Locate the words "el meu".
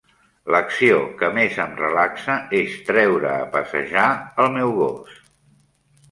4.45-4.73